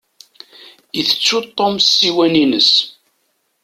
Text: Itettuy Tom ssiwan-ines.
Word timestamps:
Itettuy 0.99 1.45
Tom 1.57 1.73
ssiwan-ines. 1.85 2.71